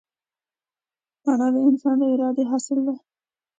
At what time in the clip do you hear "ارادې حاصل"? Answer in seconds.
2.13-2.79